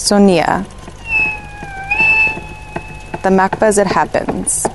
Sonia. 0.00 0.66
The 3.22 3.28
MACBA 3.28 3.62
as 3.62 3.78
it 3.78 3.86
happens. 3.86 4.66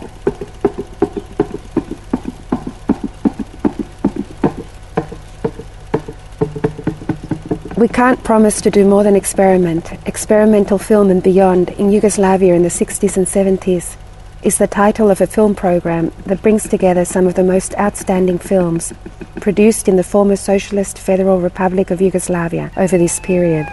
We 7.75 7.88
can't 7.88 8.23
promise 8.23 8.61
to 8.61 8.70
do 8.70 8.88
more 8.88 9.04
than 9.04 9.16
experiment. 9.16 9.91
Experimental 10.07 10.77
film 10.77 11.09
and 11.09 11.21
beyond 11.21 11.71
in 11.71 11.92
Yugoslavia 11.92 12.54
in 12.54 12.62
the 12.62 12.70
60s 12.70 13.18
and 13.18 13.26
70s 13.26 13.98
is 14.44 14.60
the 14.60 14.68
title 14.68 15.10
of 15.10 15.21
a 15.21 15.28
film 15.28 15.55
program 15.55 16.12
that 16.28 16.44
brings 16.44 16.70
together 16.70 17.04
some 17.04 17.26
of 17.26 17.34
the 17.34 17.44
most 17.44 17.76
outstanding 17.78 18.38
films 18.38 18.94
produced 19.42 19.88
in 19.88 19.98
the 19.98 20.04
former 20.04 20.36
Socialist 20.36 21.00
Federal 21.00 21.42
Republic 21.42 21.89
of 21.89 22.00
Yugoslavia 22.00 22.71
over 22.78 22.98
this 22.98 23.20
period. 23.20 23.68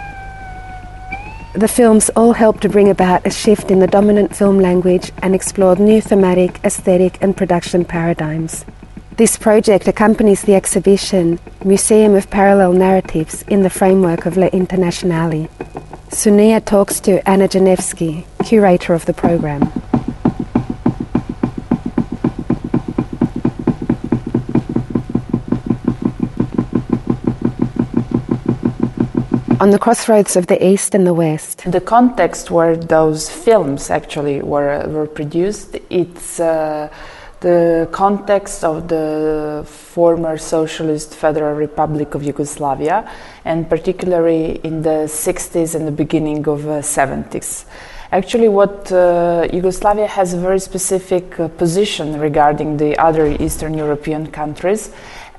The 1.53 1.67
films 1.67 2.09
all 2.15 2.33
helped 2.33 2.61
to 2.63 2.69
bring 2.69 2.89
about 2.89 3.27
a 3.27 3.29
shift 3.29 3.69
in 3.69 3.77
the 3.77 3.85
dominant 3.85 4.35
film 4.35 4.59
language 4.59 5.11
and 5.21 5.35
explored 5.35 5.79
new 5.79 6.01
thematic, 6.01 6.59
aesthetic, 6.63 7.21
and 7.21 7.37
production 7.37 7.85
paradigms. 7.85 8.65
This 9.17 9.37
project 9.37 9.87
accompanies 9.87 10.41
the 10.41 10.55
exhibition 10.55 11.39
Museum 11.63 12.15
of 12.15 12.31
Parallel 12.31 12.73
Narratives 12.73 13.43
in 13.43 13.61
the 13.61 13.69
framework 13.69 14.25
of 14.25 14.35
La 14.35 14.47
Internationale. 14.47 15.47
Sonia 16.09 16.59
talks 16.59 16.99
to 17.01 17.21
Ana 17.29 17.47
Janevski, 17.47 18.25
curator 18.43 18.95
of 18.95 19.05
the 19.05 19.13
program. 19.13 19.71
On 29.63 29.69
the 29.69 29.79
crossroads 29.79 30.35
of 30.35 30.47
the 30.47 30.59
East 30.71 30.93
and 30.93 31.07
the 31.07 31.13
West. 31.13 31.63
The 31.65 31.79
context 31.79 32.51
where 32.51 32.75
those 32.75 33.29
films 33.29 33.89
actually 33.89 34.41
were, 34.41 34.85
were 34.89 35.07
produced, 35.07 35.77
it's 35.89 36.37
uh, 36.41 36.89
the 37.39 37.87
context 37.93 38.65
of 38.65 38.89
the 38.89 39.63
former 39.65 40.37
Socialist 40.37 41.15
Federal 41.15 41.55
Republic 41.55 42.13
of 42.13 42.23
Yugoslavia, 42.23 43.09
and 43.45 43.69
particularly 43.69 44.59
in 44.65 44.81
the 44.81 45.07
60s 45.07 45.75
and 45.75 45.87
the 45.87 45.93
beginning 46.03 46.45
of 46.45 46.63
the 46.63 46.79
uh, 46.79 46.81
70s. 46.81 47.63
Actually, 48.11 48.49
what 48.49 48.91
uh, 48.91 49.47
Yugoslavia 49.53 50.07
has 50.07 50.33
a 50.33 50.39
very 50.39 50.59
specific 50.59 51.39
uh, 51.39 51.47
position 51.47 52.19
regarding 52.19 52.75
the 52.75 52.97
other 52.97 53.27
Eastern 53.39 53.75
European 53.75 54.27
countries, 54.27 54.91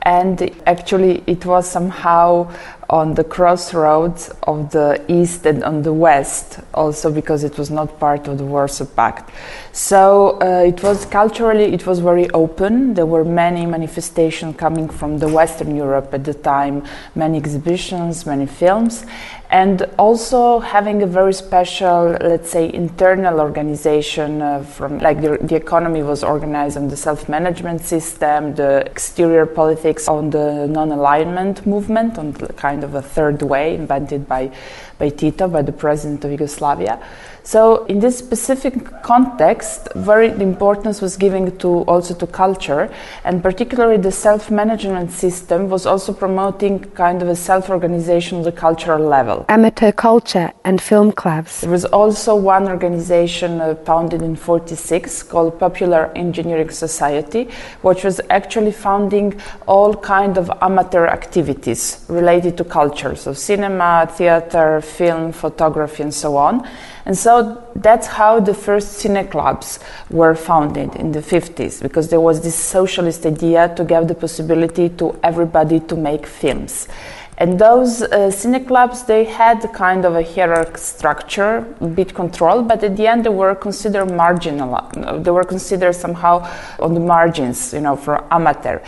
and 0.04 0.50
actually, 0.66 1.22
it 1.26 1.46
was 1.46 1.70
somehow 1.70 2.50
on 2.88 3.14
the 3.14 3.24
crossroads 3.24 4.30
of 4.42 4.70
the 4.70 5.02
east 5.08 5.46
and 5.46 5.62
on 5.64 5.82
the 5.82 5.92
west, 5.92 6.60
also 6.74 7.10
because 7.10 7.44
it 7.44 7.56
was 7.58 7.70
not 7.70 7.98
part 7.98 8.28
of 8.28 8.38
the 8.38 8.44
Warsaw 8.44 8.86
Pact. 8.86 9.30
So 9.72 10.38
uh, 10.40 10.64
it 10.66 10.82
was 10.82 11.06
culturally, 11.06 11.72
it 11.72 11.86
was 11.86 11.98
very 11.98 12.28
open. 12.30 12.94
There 12.94 13.06
were 13.06 13.24
many 13.24 13.66
manifestations 13.66 14.56
coming 14.56 14.88
from 14.88 15.18
the 15.18 15.28
Western 15.28 15.74
Europe 15.76 16.12
at 16.12 16.24
the 16.24 16.34
time, 16.34 16.84
many 17.14 17.38
exhibitions, 17.38 18.26
many 18.26 18.46
films, 18.46 19.04
and 19.50 19.84
also 19.98 20.58
having 20.58 21.02
a 21.02 21.06
very 21.06 21.32
special, 21.32 22.16
let's 22.20 22.50
say, 22.50 22.72
internal 22.72 23.40
organization 23.40 24.42
uh, 24.42 24.64
from 24.64 24.98
like 24.98 25.20
the, 25.20 25.38
the 25.42 25.54
economy 25.54 26.02
was 26.02 26.24
organized 26.24 26.76
on 26.76 26.88
the 26.88 26.96
self-management 26.96 27.80
system, 27.80 28.54
the 28.56 28.84
exterior 28.86 29.46
politics 29.46 30.08
on 30.08 30.30
the 30.30 30.66
non-alignment 30.66 31.64
movement, 31.66 32.18
on 32.18 32.32
the 32.32 32.52
kind 32.54 32.73
of 32.82 32.94
a 32.94 33.02
third 33.02 33.42
way 33.42 33.74
invented 33.74 34.26
by, 34.26 34.50
by 34.98 35.10
Tito, 35.10 35.46
by 35.46 35.62
the 35.62 35.72
president 35.72 36.24
of 36.24 36.30
Yugoslavia. 36.30 37.00
So 37.46 37.84
in 37.84 38.00
this 38.00 38.16
specific 38.18 39.02
context, 39.02 39.88
very 39.94 40.30
importance 40.30 41.02
was 41.02 41.18
given 41.18 41.58
to 41.58 41.82
also 41.82 42.14
to 42.14 42.26
culture, 42.26 42.90
and 43.22 43.42
particularly 43.42 43.98
the 43.98 44.10
self-management 44.10 45.10
system 45.10 45.68
was 45.68 45.84
also 45.84 46.14
promoting 46.14 46.80
kind 46.94 47.20
of 47.20 47.28
a 47.28 47.36
self-organization 47.36 48.38
at 48.38 48.44
the 48.44 48.52
cultural 48.52 49.06
level. 49.06 49.44
Amateur 49.50 49.92
culture 49.92 50.52
and 50.64 50.80
film 50.80 51.12
clubs. 51.12 51.60
There 51.60 51.70
was 51.70 51.84
also 51.84 52.34
one 52.34 52.66
organization 52.66 53.60
uh, 53.60 53.74
founded 53.74 54.22
in 54.22 54.36
46 54.36 55.22
called 55.24 55.60
Popular 55.60 56.10
Engineering 56.16 56.70
Society, 56.70 57.50
which 57.82 58.04
was 58.04 58.22
actually 58.30 58.72
founding 58.72 59.38
all 59.66 59.94
kind 59.94 60.38
of 60.38 60.50
amateur 60.62 61.06
activities 61.08 62.06
related 62.08 62.56
to 62.56 62.64
culture, 62.64 63.14
so 63.14 63.34
cinema, 63.34 64.10
theater, 64.10 64.80
film, 64.80 65.30
photography, 65.30 66.02
and 66.02 66.14
so 66.14 66.38
on. 66.38 66.66
And 67.06 67.16
so 67.16 67.62
that's 67.76 68.06
how 68.06 68.40
the 68.40 68.54
first 68.54 69.04
cine 69.04 69.30
clubs 69.30 69.78
were 70.10 70.34
founded 70.34 70.96
in 70.96 71.12
the 71.12 71.20
50s, 71.20 71.82
because 71.82 72.08
there 72.08 72.20
was 72.20 72.40
this 72.40 72.54
socialist 72.54 73.26
idea 73.26 73.74
to 73.76 73.84
give 73.84 74.08
the 74.08 74.14
possibility 74.14 74.88
to 74.90 75.18
everybody 75.22 75.80
to 75.80 75.96
make 75.96 76.26
films. 76.26 76.88
And 77.36 77.58
those 77.58 78.00
uh, 78.00 78.30
cine 78.30 78.64
clubs, 78.66 79.02
they 79.04 79.24
had 79.24 79.60
kind 79.72 80.04
of 80.04 80.14
a 80.14 80.22
hierarchy 80.22 80.78
structure, 80.78 81.66
a 81.80 81.86
bit 81.86 82.14
control, 82.14 82.62
but 82.62 82.84
at 82.84 82.96
the 82.96 83.08
end 83.08 83.24
they 83.24 83.30
were 83.30 83.56
considered 83.56 84.06
marginal. 84.06 84.80
They 85.18 85.32
were 85.32 85.42
considered 85.42 85.94
somehow 85.94 86.48
on 86.78 86.94
the 86.94 87.00
margins, 87.00 87.74
you 87.74 87.80
know, 87.80 87.96
for 87.96 88.24
amateur 88.32 88.80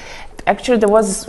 actually 0.47 0.79
there 0.79 0.89
was 0.89 1.29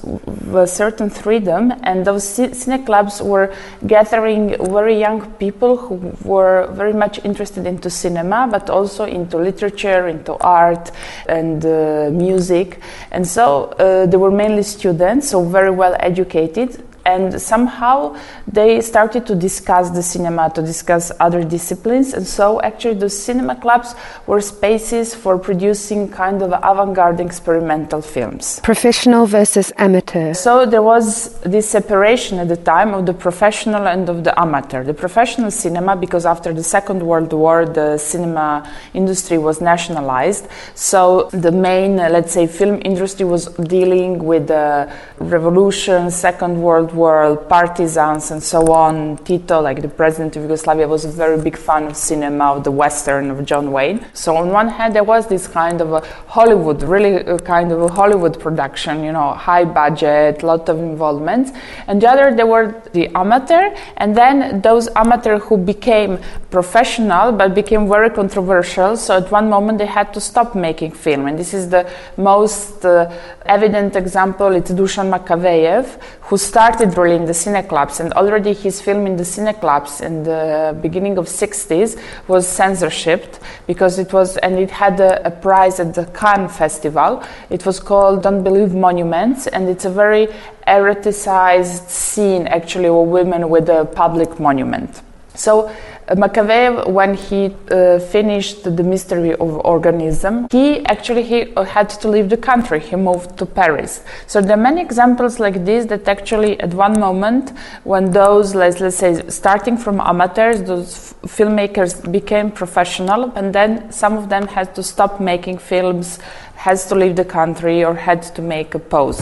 a 0.54 0.68
certain 0.68 1.10
freedom, 1.10 1.74
and 1.84 2.06
those 2.06 2.24
cine 2.24 2.86
clubs 2.86 3.22
were 3.22 3.54
gathering 3.86 4.56
very 4.74 4.98
young 5.00 5.30
people 5.34 5.78
who 5.78 5.96
were 6.24 6.68
very 6.74 6.94
much 6.94 7.24
interested 7.26 7.66
into 7.66 7.90
cinema, 7.90 8.48
but 8.50 8.70
also 8.70 9.06
into 9.06 9.38
literature, 9.38 10.08
into 10.08 10.34
art, 10.40 10.92
and 11.28 11.66
uh, 11.66 12.10
music. 12.12 12.80
And 13.12 13.28
so 13.28 13.66
uh, 13.80 14.06
they 14.06 14.18
were 14.18 14.32
mainly 14.32 14.64
students, 14.64 15.30
so 15.30 15.44
very 15.44 15.72
well 15.72 15.96
educated, 16.00 16.84
and 17.08 17.42
somehow 17.42 18.16
they 18.48 18.82
started 18.82 19.26
to 19.26 19.34
discuss 19.34 19.90
the 19.92 20.04
cinema, 20.04 20.52
to 20.54 20.62
discuss 20.62 21.12
other 21.20 21.44
disciplines, 21.44 22.14
and 22.14 22.28
so 22.28 22.62
actually 22.62 22.96
the 22.96 23.10
cinema 23.10 23.56
clubs 23.56 23.96
were 24.28 24.42
spaces 24.42 25.16
for 25.16 25.40
producing 25.40 26.10
kind 26.12 26.42
of 26.42 26.52
avant-garde 26.72 27.20
experimental 27.20 28.02
films. 28.02 28.60
Professional 28.62 29.26
versus 29.26 29.72
amateur. 29.78 30.34
So 30.34 30.66
there 30.66 30.84
was 30.84 31.40
this 31.54 31.70
separation 31.70 32.40
at 32.40 32.50
the 32.50 32.58
time 32.58 32.94
of 32.94 33.06
the 33.06 33.14
professional 33.14 33.88
and 33.88 34.10
of 34.10 34.24
the 34.24 34.38
amateur. 34.40 34.84
The 34.84 34.94
professional 34.94 35.52
cinema, 35.52 35.96
because 35.96 36.26
after 36.26 36.54
the 36.54 36.64
Second 36.64 37.02
World 37.02 37.32
War, 37.32 37.66
the 37.66 37.98
cinema 37.98 38.70
industry 38.94 39.38
was 39.38 39.62
nationalized, 39.62 40.48
so 40.76 41.30
the 41.32 41.52
main, 41.52 41.96
let's 41.96 42.34
say, 42.34 42.48
film 42.48 42.82
industry 42.84 43.26
was 43.26 43.48
dealing 43.76 44.24
with 44.24 44.48
the 44.48 44.92
revolution, 45.20 46.12
Second 46.12 46.62
World 46.62 46.92
world, 46.98 47.48
partisans, 47.48 48.32
and 48.32 48.42
so 48.44 48.72
on. 48.74 49.18
Tito, 49.18 49.62
like 49.62 49.82
the 49.82 49.88
president 49.88 50.36
of 50.36 50.42
Yugoslavia, 50.42 50.88
was 50.88 51.06
a 51.06 51.10
very 51.10 51.40
big 51.40 51.56
fan 51.56 51.86
of 51.86 51.96
cinema, 51.96 52.54
of 52.56 52.64
the 52.64 52.72
Western, 52.72 53.30
of 53.30 53.46
John 53.46 53.72
Wayne. 53.72 54.06
So, 54.14 54.36
on 54.36 54.50
one 54.50 54.68
hand, 54.68 54.96
there 54.96 55.04
was 55.04 55.28
this 55.28 55.48
kind 55.48 55.80
of 55.80 55.94
a 55.94 56.02
Hollywood, 56.28 56.82
really 56.82 57.16
a 57.16 57.38
kind 57.38 57.72
of 57.72 57.82
a 57.82 57.88
Hollywood 57.88 58.40
production, 58.40 59.04
you 59.04 59.12
know, 59.12 59.34
high 59.34 59.64
budget, 59.64 60.44
lot 60.44 60.68
of 60.68 60.80
involvement. 60.80 61.56
And 61.88 62.02
the 62.02 62.10
other, 62.10 62.36
there 62.36 62.48
were 62.48 62.82
the 62.94 63.08
amateur, 63.16 63.74
and 63.98 64.18
then 64.18 64.62
those 64.62 64.90
amateur 64.96 65.38
who 65.40 65.58
became 65.58 66.20
professional 66.50 67.32
but 67.32 67.54
became 67.54 67.88
very 67.88 68.10
controversial. 68.10 68.98
So, 68.98 69.18
at 69.18 69.32
one 69.32 69.50
moment, 69.50 69.78
they 69.78 69.86
had 69.86 70.14
to 70.16 70.20
stop 70.20 70.56
making 70.56 70.92
film. 70.92 71.28
And 71.28 71.38
this 71.38 71.54
is 71.54 71.70
the 71.70 71.88
most 72.18 72.84
uh, 72.84 73.12
evident 73.46 73.96
example. 73.96 74.56
It's 74.56 74.72
Dusan 74.72 75.08
Makavejev, 75.16 75.86
who 76.22 76.38
started 76.38 76.87
started 76.92 77.16
in 77.16 77.26
the 77.26 77.34
cine 77.34 77.68
clubs, 77.68 78.00
and 78.00 78.14
already 78.14 78.54
his 78.54 78.82
film 78.82 79.08
in 79.08 79.18
the 79.18 79.24
cine 79.24 79.60
clubs 79.60 80.02
in 80.02 80.24
the 80.24 80.78
beginning 80.82 81.18
of 81.18 81.26
60s 81.26 82.00
was 82.28 82.48
censorship 82.48 83.36
because 83.66 84.00
it 84.00 84.14
was, 84.14 84.38
and 84.38 84.58
it 84.58 84.72
had 84.72 85.00
a, 85.00 85.28
a 85.28 85.32
prize 85.32 85.80
at 85.80 85.94
the 85.94 86.06
Cannes 86.06 86.50
Festival. 86.50 87.24
It 87.50 87.66
was 87.66 87.80
called 87.80 88.24
"Don't 88.24 88.44
Believe 88.44 88.74
Monuments," 88.74 89.48
and 89.48 89.70
it's 89.70 89.86
a 89.86 89.90
very 89.90 90.28
eroticized 90.68 91.90
scene, 91.90 92.48
actually, 92.48 92.88
of 92.88 93.08
women 93.08 93.50
with 93.50 93.70
a 93.70 93.86
public 93.86 94.40
monument. 94.40 95.02
So 95.36 95.72
Makavejev, 96.16 96.88
when 96.88 97.16
he 97.16 97.54
uh, 97.70 98.00
finished 98.00 98.64
the 98.64 98.84
mystery 98.84 99.34
of 99.34 99.58
organism, 99.66 100.48
he 100.50 100.86
actually 100.86 101.24
he 101.24 101.54
had 101.68 101.90
to 101.90 102.08
leave 102.08 102.30
the 102.30 102.38
country. 102.38 102.80
He 102.80 102.96
moved 102.96 103.38
to 103.40 103.46
Paris. 103.46 104.04
So 104.26 104.40
there 104.40 104.58
are 104.58 104.62
many 104.62 104.82
examples 104.82 105.40
like 105.40 105.66
this 105.66 105.86
that 105.88 106.08
actually, 106.08 106.60
at 106.62 106.74
one 106.74 106.98
moment, 107.00 107.52
when 107.84 108.12
those 108.12 108.56
let's, 108.56 108.80
let's 108.80 108.96
say 108.96 109.28
starting 109.28 109.78
from 109.78 110.00
amateurs, 110.00 110.64
those 110.64 111.14
filmmakers 111.24 112.10
became 112.10 112.52
professional, 112.52 113.32
and 113.36 113.54
then 113.54 113.92
some 113.92 114.18
of 114.18 114.30
them 114.30 114.48
had 114.48 114.74
to 114.76 114.84
stop 114.84 115.20
making 115.20 115.58
films, 115.58 116.20
has 116.56 116.88
to 116.88 116.96
leave 116.96 117.18
the 117.18 117.26
country, 117.26 117.84
or 117.84 117.94
had 117.94 118.24
to 118.24 118.42
make 118.42 118.74
a 118.76 118.80
pause. 118.80 119.22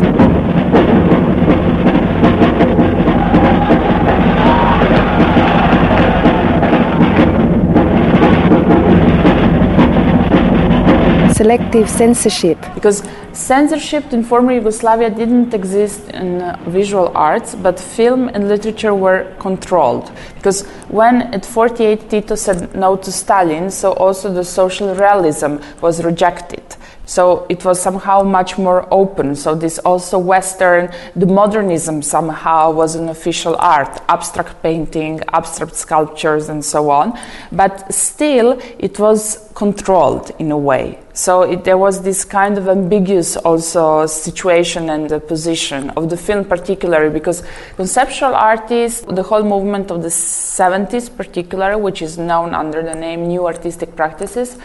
Selective 11.36 11.90
censorship. 11.90 12.58
Because 12.74 13.04
censorship 13.34 14.14
in 14.14 14.24
former 14.24 14.54
Yugoslavia 14.54 15.10
didn't 15.10 15.54
exist 15.54 16.10
in 16.12 16.42
uh, 16.42 16.58
visual 16.68 17.12
arts, 17.16 17.56
but 17.56 17.80
film 17.80 18.30
and 18.30 18.48
literature 18.48 18.96
were 18.96 19.36
controlled. 19.40 20.12
Because 20.36 20.66
when 20.88 21.24
at 21.34 21.46
48 21.46 22.10
Tito 22.10 22.36
said 22.36 22.74
no 22.76 22.96
to 22.96 23.12
Stalin, 23.12 23.70
so 23.70 23.94
also 23.94 24.34
the 24.34 24.44
social 24.44 24.96
realism 24.96 25.58
was 25.82 26.04
rejected. 26.04 26.65
So 27.06 27.46
it 27.50 27.64
was 27.64 27.82
somehow 27.82 28.24
much 28.24 28.58
more 28.58 28.88
open. 28.92 29.36
So 29.36 29.56
this 29.56 29.80
also 29.80 30.18
Western, 30.20 30.92
the 31.16 31.26
modernism 31.26 32.02
somehow 32.02 32.72
was 32.72 32.96
an 32.96 33.10
official 33.10 33.56
art, 33.58 34.02
abstract 34.10 34.62
painting, 34.62 35.22
abstract 35.34 35.76
sculptures, 35.76 36.50
and 36.50 36.64
so 36.64 36.90
on. 36.90 37.18
But 37.52 37.94
still, 37.94 38.60
it 38.80 39.00
was 39.00 39.50
controlled 39.56 40.32
in 40.38 40.52
a 40.52 40.58
way. 40.58 41.00
So 41.14 41.44
it, 41.44 41.64
there 41.64 41.78
was 41.78 42.02
this 42.02 42.26
kind 42.26 42.58
of 42.58 42.68
ambiguous 42.68 43.38
also 43.38 44.06
situation 44.06 44.90
and 44.90 45.10
the 45.10 45.22
position 45.22 45.92
of 45.92 46.10
the 46.10 46.18
film 46.18 46.44
particularly 46.44 47.10
because 47.10 47.42
conceptual 47.78 48.36
artists, 48.36 49.02
the 49.08 49.24
whole 49.24 49.44
movement 49.44 49.92
of 49.92 50.02
the 50.02 50.10
70s 50.10 51.16
particularly, 51.16 51.82
which 51.82 52.02
is 52.02 52.18
known 52.18 52.54
under 52.54 52.84
the 52.84 52.94
name 52.94 53.28
New 53.28 53.46
Artistic 53.46 53.96
Practices, 53.96 54.58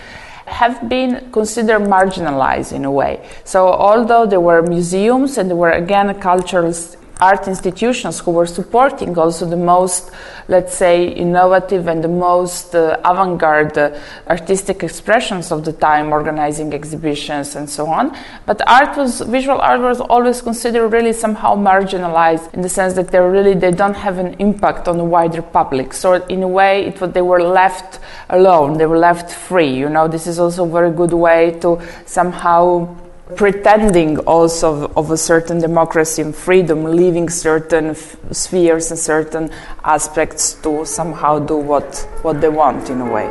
have 0.50 0.88
been 0.88 1.30
considered 1.32 1.82
marginalized 1.82 2.72
in 2.72 2.84
a 2.84 2.90
way. 2.90 3.26
So, 3.44 3.68
although 3.68 4.26
there 4.26 4.40
were 4.40 4.62
museums 4.62 5.38
and 5.38 5.48
there 5.48 5.56
were 5.56 5.70
again 5.70 6.12
cultural 6.20 6.72
art 7.20 7.46
institutions 7.48 8.20
who 8.20 8.30
were 8.30 8.46
supporting 8.46 9.16
also 9.18 9.46
the 9.46 9.56
most, 9.56 10.10
let's 10.48 10.74
say, 10.74 11.08
innovative 11.08 11.86
and 11.86 12.02
the 12.02 12.08
most 12.08 12.74
uh, 12.74 13.00
avant 13.04 13.38
garde 13.38 13.76
uh, 13.76 13.98
artistic 14.28 14.82
expressions 14.82 15.52
of 15.52 15.64
the 15.64 15.72
time, 15.72 16.12
organizing 16.12 16.72
exhibitions 16.72 17.56
and 17.56 17.68
so 17.68 17.86
on. 17.86 18.16
But 18.46 18.66
art 18.66 18.96
was, 18.96 19.20
visual 19.20 19.58
art 19.58 19.80
was 19.80 20.00
always 20.00 20.40
considered 20.40 20.88
really 20.88 21.12
somehow 21.12 21.54
marginalized 21.54 22.54
in 22.54 22.62
the 22.62 22.68
sense 22.68 22.94
that 22.94 23.08
they 23.08 23.18
really, 23.18 23.54
they 23.54 23.72
don't 23.72 23.96
have 23.96 24.18
an 24.18 24.34
impact 24.38 24.88
on 24.88 24.96
the 24.96 25.04
wider 25.04 25.42
public. 25.42 25.92
So, 25.92 26.14
in 26.26 26.42
a 26.42 26.48
way, 26.48 26.86
it 26.86 27.00
they 27.14 27.22
were 27.22 27.42
left 27.42 28.00
alone, 28.28 28.78
they 28.78 28.86
were 28.86 28.98
left 28.98 29.30
free. 29.30 29.74
You 29.74 29.88
know, 29.88 30.08
this 30.08 30.26
is 30.26 30.38
also 30.38 30.64
a 30.64 30.68
very 30.68 30.90
good 30.90 31.12
way 31.12 31.58
to 31.60 31.80
somehow 32.06 32.96
pretending 33.36 34.18
also 34.20 34.84
of, 34.84 34.96
of, 34.96 35.10
a 35.10 35.16
certain 35.16 35.58
democracy 35.58 36.22
and 36.22 36.34
freedom, 36.34 36.84
leaving 36.84 37.28
certain 37.28 37.90
f- 37.90 38.16
spheres 38.32 38.90
and 38.90 38.98
certain 38.98 39.50
aspects 39.84 40.54
to 40.62 40.84
somehow 40.84 41.38
do 41.38 41.56
what, 41.56 42.08
what 42.22 42.40
they 42.40 42.48
want 42.48 42.90
in 42.90 43.00
a 43.00 43.10
way. 43.10 43.28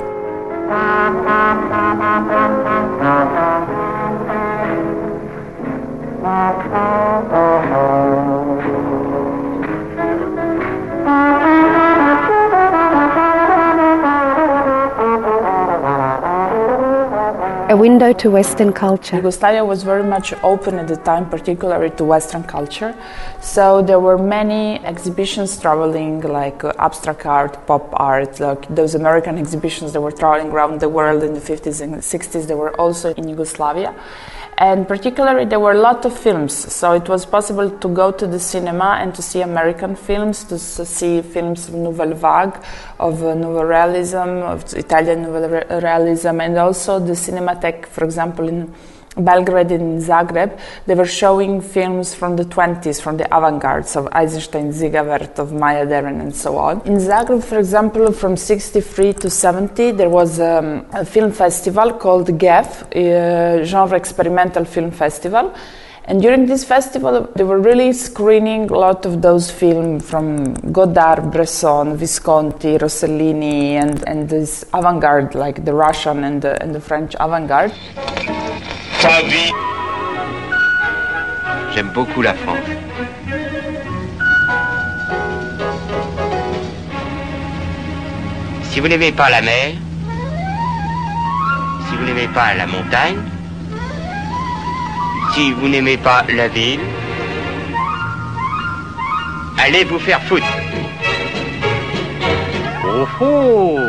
Window 17.79 18.11
to 18.11 18.29
Western 18.29 18.73
culture. 18.73 19.15
Yugoslavia 19.15 19.63
was 19.63 19.83
very 19.83 20.03
much 20.03 20.33
open 20.43 20.75
at 20.75 20.87
the 20.89 20.97
time, 20.97 21.29
particularly 21.29 21.89
to 21.91 22.03
Western 22.03 22.43
culture. 22.43 22.93
So 23.41 23.81
there 23.81 24.01
were 24.01 24.17
many 24.17 24.83
exhibitions 24.85 25.57
traveling, 25.59 26.19
like 26.21 26.63
uh, 26.63 26.73
abstract 26.77 27.25
art, 27.25 27.65
pop 27.65 27.87
art, 27.93 28.39
like 28.41 28.67
those 28.75 28.95
American 28.95 29.37
exhibitions 29.37 29.93
that 29.93 30.01
were 30.01 30.11
traveling 30.11 30.51
around 30.51 30.81
the 30.81 30.89
world 30.89 31.23
in 31.23 31.33
the 31.33 31.39
50s 31.39 31.79
and 31.79 31.93
60s. 31.95 32.47
They 32.47 32.55
were 32.55 32.75
also 32.81 33.13
in 33.13 33.29
Yugoslavia 33.29 33.95
and 34.59 34.89
particularly 34.89 35.45
there 35.45 35.59
were 35.59 35.71
a 35.71 35.81
lot 35.81 36.05
of 36.05 36.17
films 36.17 36.53
so 36.53 36.91
it 36.91 37.07
was 37.07 37.25
possible 37.25 37.69
to 37.79 37.87
go 37.87 38.11
to 38.11 38.27
the 38.27 38.39
cinema 38.39 38.97
and 38.99 39.15
to 39.15 39.21
see 39.21 39.41
american 39.41 39.95
films 39.95 40.43
to 40.43 40.59
see 40.59 41.21
films 41.21 41.69
of 41.69 41.75
nouvelle 41.75 42.13
vague 42.13 42.61
of 42.99 43.23
uh, 43.23 43.33
nouveau 43.33 43.63
realism 43.63 44.29
of 44.53 44.73
italian 44.73 45.21
nouvelle 45.23 45.63
realism 45.81 46.41
and 46.41 46.57
also 46.57 46.99
the 46.99 47.13
cinematheque 47.13 47.85
for 47.85 48.03
example 48.03 48.49
in 48.49 48.73
Belgrade 49.17 49.71
and 49.71 50.01
Zagreb, 50.01 50.57
they 50.85 50.95
were 50.95 51.05
showing 51.05 51.61
films 51.61 52.13
from 52.13 52.35
the 52.35 52.45
20s, 52.45 53.01
from 53.01 53.17
the 53.17 53.25
avant-gardes 53.35 53.95
of 53.95 54.07
Eisenstein, 54.11 54.71
Dziga 54.71 55.03
Vertov, 55.03 55.39
of 55.39 55.53
Maya 55.53 55.85
Deren, 55.85 56.21
and 56.21 56.35
so 56.35 56.57
on. 56.57 56.81
In 56.85 56.97
Zagreb, 56.97 57.43
for 57.43 57.57
example, 57.57 58.11
from 58.11 58.37
63 58.37 59.13
to 59.13 59.29
70, 59.29 59.91
there 59.91 60.09
was 60.09 60.39
um, 60.39 60.85
a 60.93 61.05
film 61.05 61.31
festival 61.31 61.93
called 61.93 62.27
GEFF, 62.37 62.95
uh, 62.95 63.63
Genre 63.63 63.97
Experimental 63.97 64.65
Film 64.65 64.91
Festival. 64.91 65.53
And 66.05 66.21
during 66.23 66.47
this 66.47 66.63
festival, 66.63 67.31
they 67.35 67.43
were 67.43 67.59
really 67.59 67.93
screening 67.93 68.69
a 68.71 68.73
lot 68.73 69.05
of 69.05 69.21
those 69.21 69.51
films 69.51 70.09
from 70.09 70.55
Godard, 70.71 71.31
Bresson, 71.31 71.97
Visconti, 71.97 72.79
Rossellini, 72.79 73.73
and, 73.73 74.07
and 74.07 74.27
this 74.27 74.65
avant 74.73 75.01
garde, 75.01 75.35
like 75.35 75.65
the 75.65 75.73
Russian 75.73 76.23
and 76.23 76.41
the, 76.41 76.59
and 76.63 76.73
the 76.73 76.81
French 76.81 77.15
avant 77.19 77.47
garde. 77.47 77.73
J'aime 81.73 81.89
beaucoup 81.93 82.21
la 82.21 82.33
France. 82.33 82.57
Si 88.63 88.79
vous 88.81 88.87
n'aimez 88.89 89.13
pas 89.13 89.29
la 89.29 89.41
mer, 89.41 89.73
si 91.87 91.95
vous 91.95 92.05
n'aimez 92.05 92.27
pas 92.27 92.53
la 92.55 92.67
montagne, 92.67 93.17
si 95.33 95.53
vous 95.53 95.69
n'aimez 95.69 95.97
pas 95.97 96.25
la 96.29 96.49
ville, 96.49 96.81
allez 99.63 99.85
vous 99.85 99.99
faire 99.99 100.21
foutre. 100.23 100.45
Oh 102.85 103.07
oh 103.21 103.79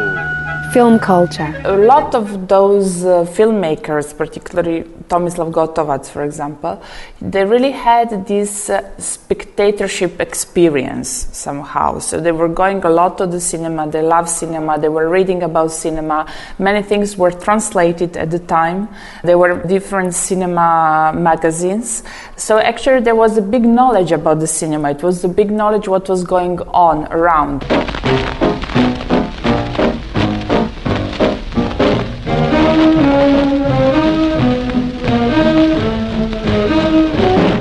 film 0.72 0.98
culture. 1.00 1.60
A 1.64 1.76
lot 1.76 2.14
of 2.14 2.46
those 2.46 3.04
uh, 3.04 3.24
filmmakers, 3.24 4.16
particularly 4.16 4.84
Tomislav 5.08 5.50
Gotovac, 5.50 6.06
for 6.06 6.22
example, 6.24 6.80
they 7.20 7.44
really 7.44 7.72
had 7.72 8.26
this 8.26 8.70
uh, 8.70 8.96
spectatorship 8.98 10.20
experience 10.20 11.28
somehow. 11.32 11.98
So 11.98 12.20
they 12.20 12.30
were 12.30 12.48
going 12.48 12.84
a 12.84 12.90
lot 12.90 13.18
to 13.18 13.26
the 13.26 13.40
cinema, 13.40 13.90
they 13.90 14.02
loved 14.02 14.28
cinema, 14.28 14.78
they 14.78 14.88
were 14.88 15.08
reading 15.08 15.42
about 15.42 15.72
cinema. 15.72 16.32
Many 16.58 16.82
things 16.82 17.16
were 17.16 17.32
translated 17.32 18.16
at 18.16 18.30
the 18.30 18.38
time. 18.38 18.88
There 19.24 19.38
were 19.38 19.62
different 19.66 20.14
cinema 20.14 21.12
magazines. 21.16 22.04
So 22.36 22.58
actually, 22.58 23.00
there 23.00 23.16
was 23.16 23.36
a 23.36 23.42
big 23.42 23.64
knowledge 23.64 24.12
about 24.12 24.38
the 24.38 24.46
cinema. 24.46 24.90
It 24.90 25.02
was 25.02 25.24
a 25.24 25.28
big 25.28 25.50
knowledge 25.50 25.88
what 25.88 26.08
was 26.08 26.22
going 26.22 26.60
on 26.60 27.06
around. 27.12 27.66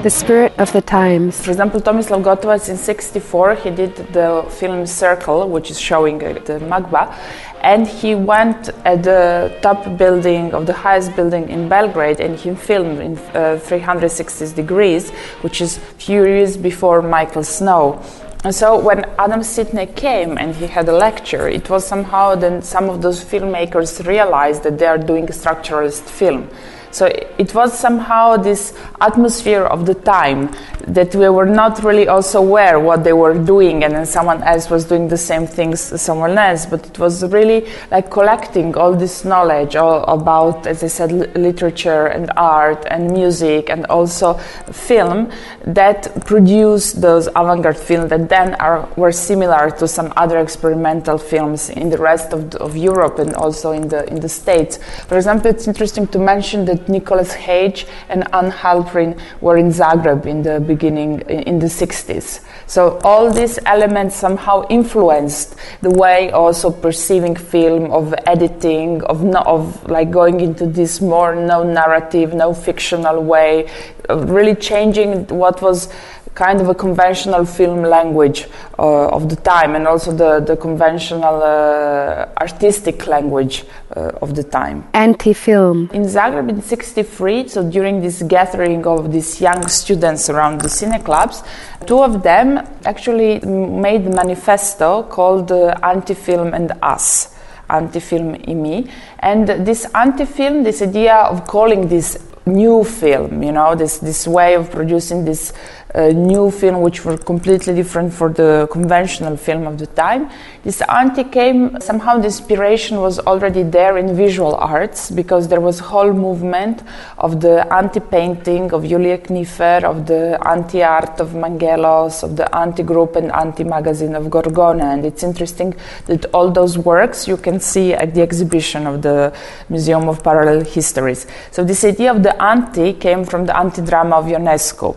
The 0.09 0.15
spirit 0.15 0.53
of 0.57 0.73
the 0.73 0.81
times. 0.81 1.39
For 1.39 1.51
example, 1.51 1.79
Tomislav 1.79 2.23
Gotovac 2.23 2.67
in 2.67 2.77
64, 2.77 3.53
he 3.53 3.69
did 3.69 3.95
the 4.11 4.43
film 4.49 4.87
Circle, 4.87 5.47
which 5.47 5.69
is 5.69 5.79
showing 5.79 6.15
uh, 6.23 6.33
the 6.45 6.57
Magba, 6.71 7.13
and 7.61 7.87
he 7.87 8.15
went 8.15 8.69
at 8.85 9.03
the 9.03 9.55
top 9.61 9.99
building 9.99 10.51
of 10.55 10.65
the 10.65 10.73
highest 10.73 11.15
building 11.15 11.47
in 11.49 11.69
Belgrade 11.69 12.19
and 12.19 12.35
he 12.39 12.55
filmed 12.55 12.99
in 12.99 13.19
uh, 13.35 13.59
360 13.59 14.55
degrees, 14.55 15.11
which 15.41 15.61
is 15.61 15.77
few 15.77 16.25
years 16.25 16.57
before 16.57 17.03
Michael 17.03 17.43
Snow. 17.43 18.01
And 18.43 18.55
so 18.55 18.79
when 18.79 19.05
Adams 19.19 19.47
Sitney 19.47 19.95
came 19.95 20.39
and 20.39 20.55
he 20.55 20.65
had 20.65 20.89
a 20.89 20.93
lecture, 20.93 21.47
it 21.47 21.69
was 21.69 21.85
somehow 21.85 22.33
then 22.33 22.63
some 22.63 22.89
of 22.89 23.03
those 23.03 23.23
filmmakers 23.23 24.03
realized 24.07 24.63
that 24.63 24.79
they 24.79 24.87
are 24.87 24.97
doing 24.97 25.27
structuralist 25.27 26.09
film. 26.09 26.49
So 26.91 27.05
it 27.37 27.53
was 27.53 27.77
somehow 27.77 28.37
this 28.37 28.73
atmosphere 28.99 29.63
of 29.63 29.85
the 29.85 29.93
time 29.93 30.53
that 30.87 31.13
we 31.13 31.29
were 31.29 31.45
not 31.45 31.83
really 31.83 32.07
also 32.07 32.39
aware 32.39 32.79
what 32.79 33.03
they 33.03 33.13
were 33.13 33.37
doing, 33.37 33.83
and 33.83 33.93
then 33.93 34.05
someone 34.05 34.41
else 34.43 34.69
was 34.69 34.85
doing 34.85 35.07
the 35.07 35.17
same 35.17 35.45
things 35.45 35.79
someone 36.01 36.37
else. 36.37 36.65
But 36.65 36.85
it 36.85 36.99
was 36.99 37.23
really 37.31 37.67
like 37.91 38.09
collecting 38.09 38.75
all 38.75 38.93
this 38.95 39.23
knowledge 39.23 39.75
all 39.75 40.03
about, 40.03 40.65
as 40.65 40.83
I 40.83 40.87
said, 40.87 41.11
literature 41.37 42.07
and 42.07 42.31
art 42.37 42.85
and 42.89 43.11
music 43.11 43.69
and 43.69 43.85
also 43.85 44.33
film 44.71 45.31
that 45.65 46.25
produced 46.25 47.01
those 47.01 47.27
avant-garde 47.27 47.77
films 47.77 48.09
that 48.09 48.29
then 48.29 48.55
are 48.55 48.89
were 48.95 49.11
similar 49.11 49.69
to 49.71 49.87
some 49.87 50.11
other 50.17 50.39
experimental 50.39 51.17
films 51.17 51.69
in 51.69 51.89
the 51.89 51.97
rest 51.97 52.33
of, 52.33 52.55
of 52.55 52.75
Europe 52.75 53.19
and 53.19 53.35
also 53.35 53.71
in 53.71 53.87
the 53.87 54.07
in 54.09 54.19
the 54.19 54.29
States. 54.29 54.79
For 55.07 55.17
example, 55.17 55.51
it's 55.51 55.67
interesting 55.67 56.07
to 56.07 56.19
mention 56.19 56.65
that 56.65 56.78
Nicholas 56.87 57.33
Hage 57.33 57.87
and 58.07 58.23
Anne 58.33 58.51
Halprin 58.51 59.19
were 59.41 59.57
in 59.57 59.69
Zagreb 59.69 60.25
in 60.25 60.43
the 60.43 60.59
beginning, 60.59 61.21
in 61.21 61.59
the 61.59 61.67
60s. 61.67 62.41
So 62.69 62.99
all 63.03 63.31
these 63.31 63.57
elements 63.65 64.15
somehow 64.15 64.61
influenced 64.69 65.55
the 65.81 65.89
way 65.89 66.29
also 66.29 66.69
perceiving 66.69 67.35
film, 67.35 67.91
of 67.91 68.13
editing, 68.27 69.01
of 69.05 69.23
no, 69.23 69.39
of 69.39 69.89
like 69.89 70.11
going 70.11 70.39
into 70.39 70.67
this 70.67 71.01
more 71.01 71.33
no 71.35 71.63
narrative, 71.63 72.35
no 72.35 72.53
fictional 72.53 73.23
way, 73.23 73.71
really 74.07 74.53
changing 74.53 75.25
what 75.29 75.63
was 75.63 75.91
kind 76.35 76.61
of 76.61 76.69
a 76.69 76.75
conventional 76.75 77.45
film 77.45 77.81
language 77.81 78.47
uh, 78.77 79.09
of 79.09 79.27
the 79.29 79.35
time 79.35 79.75
and 79.75 79.87
also 79.87 80.11
the, 80.11 80.39
the 80.39 80.55
conventional 80.55 81.43
uh, 81.43 82.27
artistic 82.37 83.07
language 83.07 83.65
uh, 83.95 84.11
of 84.21 84.35
the 84.35 84.43
time. 84.43 84.87
Anti 84.93 85.33
film. 85.33 85.89
In 85.93 86.03
Zagreb 86.03 86.49
in 86.49 86.61
63, 86.61 87.49
so 87.49 87.69
during 87.69 88.01
this 88.01 88.21
gathering 88.23 88.85
of 88.85 89.11
these 89.11 89.41
young 89.41 89.67
students 89.67 90.29
around 90.29 90.61
the 90.61 90.69
cine 90.69 91.03
clubs, 91.03 91.43
two 91.85 92.01
of 92.01 92.23
them 92.23 92.58
actually 92.85 93.39
made 93.39 94.05
manifesto 94.13 95.03
called 95.03 95.51
uh, 95.51 95.75
Anti 95.83 96.13
Film 96.13 96.53
and 96.53 96.71
Us 96.81 97.35
anti-film 97.69 98.31
me. 98.61 98.89
And 99.19 99.47
this 99.47 99.85
anti-film 99.93 100.63
this 100.63 100.81
idea 100.81 101.15
of 101.15 101.45
calling 101.45 101.87
this 101.87 102.17
new 102.45 102.83
film 102.83 103.43
you 103.43 103.51
know 103.51 103.75
this 103.75 103.99
this 103.99 104.25
way 104.25 104.55
of 104.55 104.71
producing 104.71 105.23
this 105.23 105.53
a 105.95 106.13
new 106.13 106.51
film 106.51 106.81
which 106.81 107.03
were 107.03 107.17
completely 107.17 107.73
different 107.73 108.13
for 108.13 108.29
the 108.29 108.67
conventional 108.71 109.35
film 109.35 109.65
of 109.65 109.79
the 109.79 109.87
time. 109.87 110.29
This 110.63 110.81
anti 110.81 111.23
came 111.23 111.81
somehow 111.81 112.19
the 112.19 112.25
inspiration 112.25 113.01
was 113.01 113.17
already 113.19 113.63
there 113.63 113.97
in 113.97 114.15
visual 114.15 114.53
arts 114.55 115.09
because 115.09 115.47
there 115.47 115.61
was 115.61 115.79
a 115.79 115.83
whole 115.83 116.13
movement 116.13 116.83
of 117.17 117.41
the 117.41 117.71
anti 117.73 117.99
painting 117.99 118.71
of 118.71 118.83
Julije 118.83 119.27
Knifer, 119.27 119.83
of 119.83 120.05
the 120.05 120.37
anti 120.47 120.83
art 120.83 121.19
of 121.19 121.29
Mangelos, 121.29 122.21
of 122.21 122.35
the 122.35 122.55
anti 122.55 122.83
group 122.83 123.15
and 123.15 123.31
anti 123.31 123.63
magazine 123.63 124.13
of 124.15 124.25
Gorgona. 124.25 124.93
And 124.93 125.05
it's 125.05 125.23
interesting 125.23 125.75
that 126.05 126.25
all 126.35 126.51
those 126.51 126.77
works 126.77 127.27
you 127.27 127.37
can 127.37 127.59
see 127.59 127.93
at 127.95 128.13
the 128.13 128.21
exhibition 128.21 128.85
of 128.85 129.01
the 129.01 129.33
Museum 129.69 130.07
of 130.07 130.23
Parallel 130.23 130.65
Histories. 130.65 131.25
So 131.49 131.63
this 131.63 131.83
idea 131.83 132.11
of 132.11 132.21
the 132.21 132.39
anti 132.41 132.93
came 132.93 133.25
from 133.25 133.47
the 133.47 133.57
anti 133.57 133.83
drama 133.83 134.17
of 134.17 134.25
Ionesco 134.25 134.95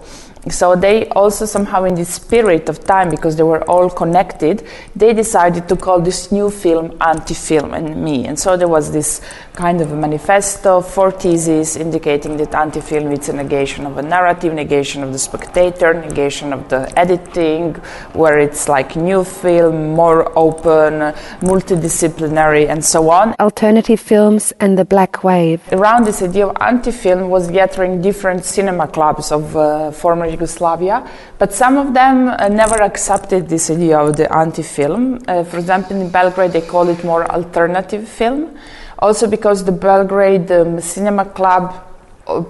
so 0.50 0.74
they 0.74 1.08
also 1.10 1.46
somehow 1.46 1.84
in 1.84 1.94
the 1.94 2.04
spirit 2.04 2.68
of 2.68 2.82
time 2.84 3.08
because 3.08 3.36
they 3.36 3.44
were 3.44 3.62
all 3.70 3.88
connected 3.88 4.66
they 4.96 5.12
decided 5.14 5.68
to 5.68 5.76
call 5.76 6.00
this 6.00 6.32
new 6.32 6.50
film 6.50 6.96
anti-film 7.00 7.74
and 7.74 8.02
me. 8.02 8.26
And 8.26 8.38
so 8.38 8.56
there 8.56 8.68
was 8.68 8.92
this 8.92 9.20
kind 9.54 9.80
of 9.80 9.92
a 9.92 9.96
manifesto 9.96 10.80
four 10.80 11.10
theses 11.10 11.76
indicating 11.76 12.36
that 12.38 12.54
anti-film 12.54 13.12
is 13.12 13.28
a 13.28 13.32
negation 13.32 13.86
of 13.86 13.98
a 13.98 14.02
narrative 14.02 14.52
negation 14.52 15.02
of 15.02 15.12
the 15.12 15.18
spectator 15.18 15.92
negation 15.94 16.52
of 16.52 16.68
the 16.68 16.92
editing 16.98 17.74
where 18.14 18.38
it's 18.38 18.68
like 18.68 18.96
new 18.96 19.24
film 19.24 19.90
more 19.90 20.36
open 20.38 21.14
multidisciplinary 21.40 22.68
and 22.68 22.84
so 22.84 23.10
on. 23.10 23.34
Alternative 23.40 24.00
films 24.00 24.52
and 24.60 24.78
the 24.78 24.84
black 24.84 25.22
wave. 25.22 25.60
Around 25.72 26.04
this 26.04 26.22
idea 26.22 26.46
of 26.46 26.56
anti-film 26.60 27.28
was 27.28 27.50
gathering 27.50 28.00
different 28.00 28.44
cinema 28.44 28.86
clubs 28.88 29.32
of 29.32 29.56
uh, 29.56 29.90
former 29.90 30.26
Yugoslavia, 30.32 31.08
but 31.38 31.52
some 31.52 31.76
of 31.76 31.94
them 31.94 32.28
uh, 32.28 32.48
never 32.48 32.82
accepted 32.82 33.48
this 33.48 33.70
idea 33.70 33.98
of 33.98 34.16
the 34.16 34.26
anti-film. 34.34 35.20
Uh, 35.28 35.44
for 35.44 35.58
example, 35.58 36.00
in 36.00 36.10
Belgrade, 36.10 36.52
they 36.52 36.60
call 36.60 36.88
it 36.88 37.04
more 37.04 37.30
alternative 37.30 38.08
film. 38.08 38.58
Also, 38.98 39.28
because 39.28 39.64
the 39.64 39.72
Belgrade 39.72 40.50
um, 40.50 40.80
Cinema 40.80 41.24
Club 41.24 41.91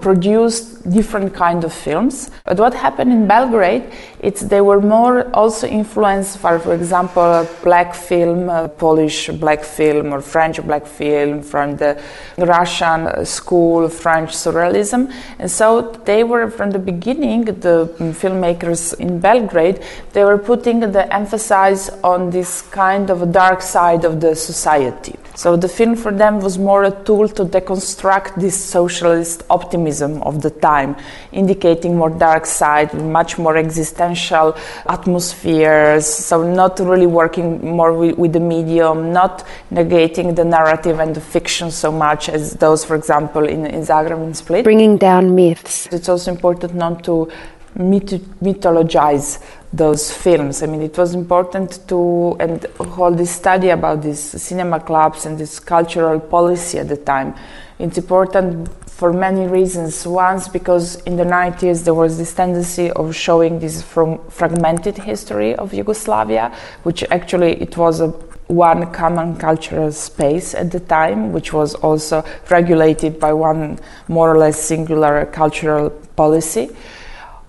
produced 0.00 0.88
different 0.90 1.34
kind 1.34 1.64
of 1.64 1.72
films. 1.72 2.30
But 2.44 2.58
what 2.58 2.74
happened 2.74 3.12
in 3.12 3.26
Belgrade, 3.26 3.84
it's 4.20 4.42
they 4.42 4.60
were 4.60 4.80
more 4.80 5.28
also 5.34 5.66
influenced 5.66 6.42
by, 6.42 6.58
for 6.58 6.74
example, 6.74 7.48
black 7.62 7.94
film, 7.94 8.50
uh, 8.50 8.68
Polish 8.68 9.28
black 9.28 9.64
film 9.64 10.12
or 10.12 10.20
French 10.20 10.62
black 10.62 10.86
film 10.86 11.42
from 11.42 11.76
the 11.76 12.00
Russian 12.38 13.24
school, 13.24 13.88
French 13.88 14.30
surrealism. 14.30 15.12
And 15.38 15.50
so 15.50 15.92
they 16.04 16.22
were 16.24 16.50
from 16.50 16.70
the 16.70 16.78
beginning, 16.78 17.44
the 17.44 17.88
filmmakers 17.98 18.98
in 18.98 19.20
Belgrade, 19.20 19.82
they 20.12 20.24
were 20.24 20.38
putting 20.38 20.80
the 20.80 21.12
emphasis 21.14 21.88
on 22.04 22.30
this 22.30 22.62
kind 22.62 23.10
of 23.10 23.32
dark 23.32 23.62
side 23.62 24.04
of 24.04 24.20
the 24.20 24.34
society. 24.36 25.16
So 25.34 25.56
the 25.56 25.68
film 25.68 25.96
for 25.96 26.12
them 26.12 26.40
was 26.40 26.58
more 26.58 26.84
a 26.84 26.90
tool 26.90 27.26
to 27.28 27.44
deconstruct 27.44 28.38
this 28.38 28.54
socialist 28.54 29.42
optimism 29.62 30.22
of 30.22 30.42
the 30.42 30.50
time, 30.50 30.96
indicating 31.32 31.96
more 31.96 32.10
dark 32.10 32.44
side, 32.46 32.92
much 33.18 33.38
more 33.38 33.56
existential 33.56 34.56
atmospheres. 34.88 36.06
So 36.06 36.42
not 36.42 36.78
really 36.80 37.06
working 37.06 37.48
more 37.76 37.92
with, 37.92 38.16
with 38.18 38.32
the 38.32 38.44
medium, 38.54 39.12
not 39.12 39.46
negating 39.70 40.34
the 40.34 40.44
narrative 40.44 41.00
and 41.00 41.14
the 41.14 41.20
fiction 41.20 41.70
so 41.70 41.90
much 41.92 42.28
as 42.28 42.54
those, 42.54 42.84
for 42.84 42.96
example, 42.96 43.44
in, 43.48 43.66
in 43.66 43.80
Zagreb 43.82 44.22
and 44.22 44.36
Split. 44.36 44.64
Bringing 44.64 44.96
down 44.98 45.34
myths. 45.34 45.88
It's 45.92 46.08
also 46.08 46.30
important 46.30 46.74
not 46.74 47.04
to 47.04 47.30
mythologize 47.76 49.42
those 49.72 50.12
films. 50.12 50.62
I 50.62 50.66
mean, 50.66 50.82
it 50.82 50.96
was 50.98 51.14
important 51.14 51.88
to 51.88 52.36
and 52.38 52.64
hold 52.96 53.16
this 53.16 53.30
study 53.30 53.70
about 53.70 54.02
these 54.02 54.20
cinema 54.20 54.80
clubs 54.80 55.24
and 55.26 55.38
this 55.38 55.58
cultural 55.58 56.20
policy 56.20 56.78
at 56.78 56.88
the 56.88 56.98
time. 56.98 57.34
It's 57.78 57.98
important 57.98 58.68
for 59.02 59.12
many 59.12 59.48
reasons. 59.48 60.06
Once, 60.06 60.46
because 60.46 60.94
in 61.06 61.16
the 61.16 61.24
90s 61.24 61.82
there 61.82 61.92
was 61.92 62.18
this 62.18 62.32
tendency 62.32 62.88
of 62.92 63.12
showing 63.12 63.58
this 63.58 63.82
from 63.82 64.20
fragmented 64.30 64.96
history 64.96 65.56
of 65.56 65.74
Yugoslavia, 65.74 66.54
which 66.84 67.02
actually 67.10 67.60
it 67.60 67.76
was 67.76 68.00
a 68.00 68.06
one 68.46 68.92
common 68.92 69.34
cultural 69.34 69.90
space 69.90 70.54
at 70.54 70.70
the 70.70 70.78
time, 70.78 71.32
which 71.32 71.52
was 71.52 71.74
also 71.74 72.24
regulated 72.48 73.18
by 73.18 73.32
one 73.32 73.76
more 74.06 74.30
or 74.30 74.38
less 74.38 74.62
singular 74.62 75.26
cultural 75.26 75.90
policy. 76.14 76.70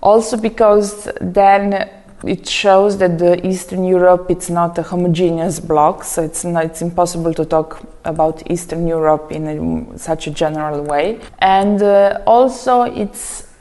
Also, 0.00 0.36
because 0.36 1.08
then 1.20 1.88
it 2.26 2.48
shows 2.48 2.98
that 2.98 3.18
the 3.18 3.46
Eastern 3.46 3.84
Europe 3.84 4.30
it's 4.30 4.50
not 4.50 4.78
a 4.78 4.82
homogeneous 4.82 5.60
block, 5.60 6.04
so 6.04 6.22
it's 6.22 6.44
not, 6.44 6.64
it's 6.64 6.82
impossible 6.82 7.34
to 7.34 7.44
talk 7.44 7.82
about 8.04 8.50
Eastern 8.50 8.86
Europe 8.86 9.32
in 9.32 9.46
a, 9.46 9.98
such 9.98 10.26
a 10.26 10.30
general 10.30 10.82
way. 10.82 11.20
And 11.38 11.82
uh, 11.82 12.20
also, 12.26 12.82
it 12.82 13.14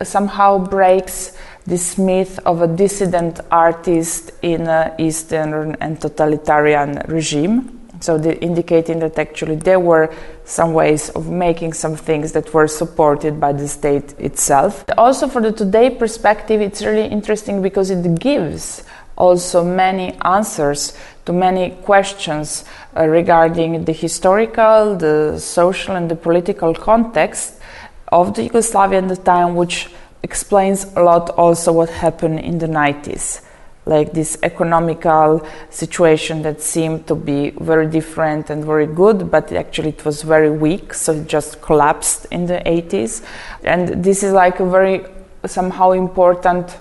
somehow 0.04 0.58
breaks 0.58 1.38
this 1.66 1.98
myth 1.98 2.40
of 2.46 2.62
a 2.62 2.68
dissident 2.68 3.40
artist 3.52 4.32
in 4.42 4.68
an 4.68 4.94
Eastern 5.00 5.76
and 5.80 6.00
totalitarian 6.00 7.02
regime. 7.08 7.83
So, 8.04 8.22
indicating 8.22 9.00
that 9.00 9.18
actually 9.18 9.56
there 9.56 9.80
were 9.80 10.14
some 10.44 10.74
ways 10.74 11.08
of 11.12 11.30
making 11.30 11.72
some 11.72 11.96
things 11.96 12.34
that 12.34 12.54
were 12.54 12.68
supported 12.68 13.40
by 13.40 13.54
the 13.54 13.66
state 13.66 14.14
itself. 14.20 14.84
Also, 14.98 15.30
for 15.30 15.42
the 15.42 15.54
today 15.54 15.90
perspective, 15.90 16.60
it's 16.60 16.84
really 16.84 17.06
interesting 17.08 17.62
because 17.62 17.92
it 17.92 18.20
gives 18.20 18.84
also 19.18 19.64
many 19.64 20.18
answers 20.26 20.98
to 21.26 21.32
many 21.32 21.70
questions 21.86 22.66
uh, 22.98 23.08
regarding 23.08 23.86
the 23.86 23.94
historical, 23.94 24.98
the 24.98 25.40
social, 25.40 25.96
and 25.96 26.12
the 26.12 26.18
political 26.18 26.76
context 26.76 27.54
of 28.10 28.34
the 28.34 28.44
Yugoslavia 28.44 28.98
at 28.98 29.08
the 29.08 29.16
time, 29.16 29.56
which 29.56 29.88
explains 30.24 30.94
a 30.98 31.02
lot 31.02 31.30
also 31.30 31.72
what 31.72 31.90
happened 31.90 32.42
in 32.42 32.58
the 32.58 32.68
90s 32.68 33.40
like 33.86 34.14
this 34.14 34.38
economical 34.44 35.46
situation 35.70 36.42
that 36.44 36.62
seemed 36.62 37.06
to 37.08 37.16
be 37.16 37.52
very 37.52 37.88
different 37.88 38.50
and 38.50 38.64
very 38.64 38.88
good, 38.88 39.30
but 39.30 39.52
actually 39.52 39.90
it 39.90 40.06
was 40.06 40.22
very 40.22 40.50
weak, 40.50 40.94
so 40.94 41.14
it 41.14 41.28
just 41.28 41.62
collapsed 41.62 42.26
in 42.32 42.46
the 42.46 42.62
80s. 42.66 43.24
And 43.64 44.04
this 44.04 44.24
is 44.24 44.32
like 44.32 44.60
a 44.60 44.66
very 44.66 45.06
somehow 45.46 45.92
important, 45.92 46.78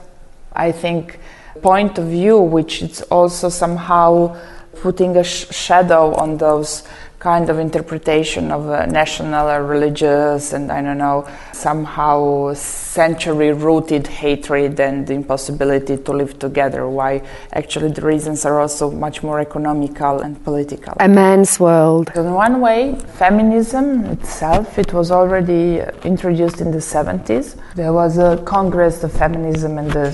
I 0.52 0.70
think, 0.70 1.18
point 1.60 1.98
of 1.98 2.06
view, 2.06 2.38
which 2.38 2.82
is 2.82 3.02
also 3.02 3.48
somehow 3.48 4.36
putting 4.80 5.16
a 5.16 5.24
sh- 5.24 5.46
shadow 5.50 6.14
on 6.14 6.36
those 6.38 6.84
kind 7.22 7.48
of 7.48 7.56
interpretation 7.60 8.50
of 8.50 8.68
a 8.68 8.84
national 8.88 9.48
or 9.48 9.64
religious 9.64 10.52
and 10.52 10.72
I 10.72 10.82
don't 10.82 10.98
know, 10.98 11.24
somehow 11.52 12.52
century 12.54 13.52
rooted 13.52 14.08
hatred 14.08 14.80
and 14.80 15.06
the 15.06 15.14
impossibility 15.14 15.98
to 15.98 16.12
live 16.12 16.40
together. 16.40 16.88
Why 16.88 17.22
actually 17.52 17.92
the 17.92 18.02
reasons 18.02 18.44
are 18.44 18.60
also 18.60 18.90
much 18.90 19.22
more 19.22 19.38
economical 19.38 20.18
and 20.20 20.42
political. 20.42 20.94
A 20.98 21.08
man's 21.08 21.60
world. 21.60 22.10
In 22.16 22.32
one 22.32 22.60
way, 22.60 22.96
feminism 23.22 24.04
itself, 24.06 24.76
it 24.76 24.92
was 24.92 25.12
already 25.12 25.80
introduced 26.02 26.60
in 26.60 26.72
the 26.72 26.84
70s. 26.94 27.56
There 27.76 27.92
was 27.92 28.18
a 28.18 28.42
Congress 28.44 29.04
of 29.04 29.12
Feminism 29.12 29.78
in 29.78 29.86
the 29.90 30.10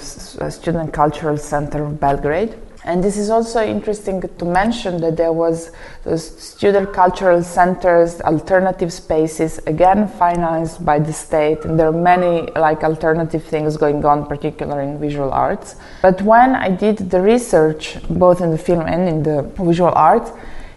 Student 0.50 0.92
Cultural 0.92 1.38
Center 1.38 1.84
of 1.84 1.98
Belgrade 1.98 2.54
And 2.84 3.02
this 3.02 3.16
is 3.16 3.28
also 3.28 3.64
interesting 3.64 4.20
to 4.22 4.44
mention 4.44 5.00
that 5.00 5.16
there 5.16 5.32
was 5.32 5.72
student 6.16 6.92
cultural 6.92 7.42
centers, 7.42 8.20
alternative 8.20 8.92
spaces, 8.92 9.58
again 9.66 10.08
financed 10.08 10.84
by 10.84 10.98
the 10.98 11.12
state, 11.12 11.64
and 11.64 11.78
there 11.78 11.88
are 11.88 11.92
many 11.92 12.50
like 12.52 12.84
alternative 12.84 13.44
things 13.44 13.76
going 13.76 14.04
on, 14.04 14.26
particularly 14.26 14.90
in 14.90 14.98
visual 14.98 15.32
arts. 15.32 15.76
But 16.02 16.22
when 16.22 16.54
I 16.54 16.70
did 16.70 17.10
the 17.10 17.20
research, 17.20 17.98
both 18.08 18.40
in 18.40 18.50
the 18.50 18.58
film 18.58 18.86
and 18.86 19.08
in 19.08 19.22
the 19.22 19.42
visual 19.62 19.92
arts, 19.94 20.30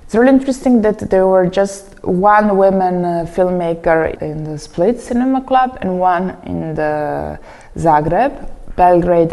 it's 0.03 0.15
really 0.15 0.34
interesting 0.34 0.81
that 0.81 1.10
there 1.10 1.25
were 1.25 1.48
just 1.48 2.03
one 2.03 2.58
woman 2.58 3.05
uh, 3.05 3.25
filmmaker 3.25 4.22
in 4.22 4.43
the 4.43 4.58
Split 4.58 5.00
Cinema 5.00 5.41
Club 5.41 5.77
and 5.81 6.00
one 6.00 6.36
in 6.46 6.75
the 6.75 7.39
Zagreb, 7.77 8.50
Belgrade 8.75 9.31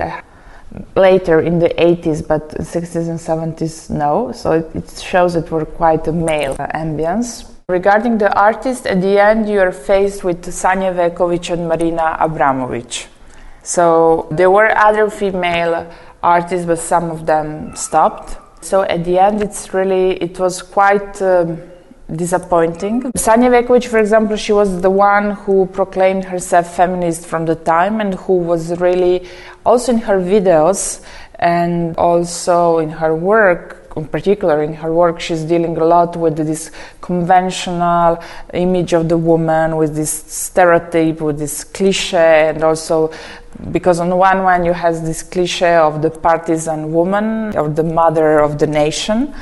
later 0.97 1.41
in 1.41 1.59
the 1.59 1.71
80s, 1.71 2.27
but 2.27 2.49
60s 2.51 3.09
and 3.09 3.19
70s, 3.19 3.91
no. 3.91 4.33
So 4.33 4.53
it, 4.53 4.75
it 4.75 4.99
shows 5.01 5.37
it 5.37 5.51
were 5.51 5.65
quite 5.65 6.07
a 6.09 6.13
male 6.13 6.57
ambience. 6.57 7.51
Regarding 7.69 8.19
the 8.19 8.35
artist, 8.39 8.87
at 8.87 9.01
the 9.01 9.19
end 9.21 9.49
you 9.49 9.61
are 9.61 9.73
faced 9.73 10.25
with 10.25 10.45
Sanja 10.47 10.95
Ivekovic 10.95 11.53
and 11.53 11.69
Marina 11.69 12.17
Abramovic. 12.21 13.07
So 13.63 14.27
there 14.31 14.51
were 14.51 14.75
other 14.77 15.11
female 15.11 15.91
artists, 16.23 16.67
but 16.67 16.79
some 16.79 17.11
of 17.11 17.27
them 17.27 17.77
stopped. 17.77 18.39
So 18.65 18.83
at 18.83 19.05
the 19.05 19.19
end, 19.19 19.43
it's 19.43 19.75
really 19.75 20.13
it 20.23 20.39
was 20.39 20.63
quite. 20.63 21.21
Um, 21.23 21.61
disappointing. 22.15 23.03
Sanja 23.17 23.49
Ivekovic, 23.49 23.87
for 23.87 23.99
example, 23.99 24.37
she 24.37 24.53
was 24.53 24.81
the 24.81 24.91
one 24.91 25.33
who 25.33 25.67
proclaimed 25.67 26.25
herself 26.25 26.75
feminist 26.75 27.27
from 27.27 27.45
the 27.47 27.55
time 27.55 28.01
and 28.01 28.15
who 28.15 28.35
was 28.39 28.79
really 28.81 29.29
also 29.67 29.93
in 29.93 29.99
her 29.99 30.19
videos 30.19 31.05
and 31.39 31.97
also 31.97 32.79
in 32.79 32.91
her 32.91 33.15
work 33.15 33.79
in 33.97 34.07
particular 34.07 34.63
in 34.63 34.75
her 34.75 34.93
work 34.93 35.21
she's 35.21 35.43
dealing 35.43 35.77
a 35.77 35.85
lot 35.85 36.17
with 36.17 36.37
this 36.37 36.71
conventional 37.01 38.23
image 38.55 38.93
of 38.93 39.09
the 39.09 39.17
woman 39.17 39.77
with 39.77 39.95
this 39.95 40.11
stereotype 40.11 41.21
with 41.21 41.39
this 41.39 41.65
cliche 41.65 42.49
and 42.49 42.63
also 42.63 43.11
because 43.73 43.99
on 43.99 44.17
one 44.17 44.39
hand 44.39 44.65
you 44.65 44.73
have 44.73 44.95
this 45.05 45.23
cliche 45.23 45.75
of 45.75 46.01
the 46.01 46.11
partisan 46.11 46.93
woman 46.93 47.57
or 47.57 47.69
the 47.69 47.83
mother 47.83 48.39
of 48.39 48.59
the 48.59 48.67
nation 48.67 49.35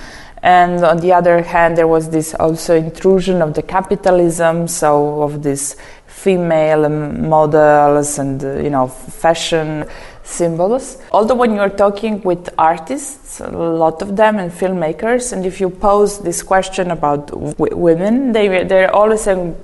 and 0.47 0.85
on 0.85 0.99
the 0.99 1.13
other 1.13 1.43
hand 1.43 1.77
there 1.77 1.89
was 1.89 2.11
this 2.11 2.33
also 2.35 2.77
intrusion 2.77 3.43
of 3.43 3.55
the 3.55 3.63
capitalism 3.63 4.69
so 4.69 5.21
of 5.23 5.43
these 5.43 5.75
female 6.07 6.89
models 6.89 8.19
and 8.19 8.45
uh, 8.45 8.55
you 8.67 8.71
know 8.71 8.87
fashion 8.87 9.85
symbols. 10.23 10.99
Although 11.13 11.35
when 11.35 11.55
you're 11.55 11.77
talking 11.85 12.23
with 12.23 12.49
artists 12.59 13.41
a 13.41 13.51
lot 13.51 14.03
of 14.03 14.17
them 14.17 14.39
and 14.39 14.51
filmmakers 14.53 15.33
and 15.33 15.45
if 15.45 15.61
you 15.61 15.69
pose 15.69 16.21
this 16.21 16.43
question 16.43 16.93
about 16.93 17.27
w- 17.27 17.77
women 17.77 18.33
they 18.33 18.47
they're 18.65 18.95
always 18.95 19.23
saying 19.23 19.57